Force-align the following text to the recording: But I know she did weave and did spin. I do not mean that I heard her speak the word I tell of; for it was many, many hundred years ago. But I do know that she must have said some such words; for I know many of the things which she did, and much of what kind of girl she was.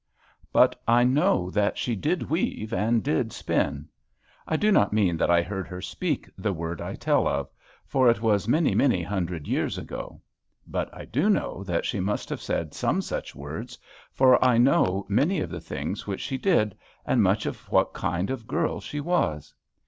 But 0.51 0.81
I 0.87 1.03
know 1.03 1.51
she 1.75 1.95
did 1.95 2.27
weave 2.27 2.73
and 2.73 3.03
did 3.03 3.31
spin. 3.31 3.87
I 4.47 4.57
do 4.57 4.71
not 4.71 4.91
mean 4.91 5.15
that 5.17 5.29
I 5.29 5.43
heard 5.43 5.67
her 5.67 5.79
speak 5.79 6.27
the 6.35 6.51
word 6.53 6.81
I 6.81 6.95
tell 6.95 7.27
of; 7.27 7.51
for 7.85 8.09
it 8.09 8.19
was 8.19 8.47
many, 8.47 8.73
many 8.73 9.03
hundred 9.03 9.47
years 9.47 9.77
ago. 9.77 10.19
But 10.65 10.91
I 10.91 11.05
do 11.05 11.29
know 11.29 11.63
that 11.65 11.85
she 11.85 11.99
must 11.99 12.29
have 12.29 12.41
said 12.41 12.73
some 12.73 13.03
such 13.03 13.35
words; 13.35 13.77
for 14.11 14.43
I 14.43 14.57
know 14.57 15.05
many 15.07 15.39
of 15.39 15.51
the 15.51 15.61
things 15.61 16.07
which 16.07 16.21
she 16.21 16.39
did, 16.39 16.75
and 17.05 17.21
much 17.21 17.45
of 17.45 17.69
what 17.71 17.93
kind 17.93 18.31
of 18.31 18.47
girl 18.47 18.81
she 18.81 18.99
was. 18.99 19.53